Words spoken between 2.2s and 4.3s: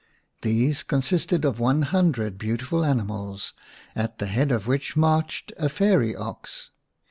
beautiful animals, at the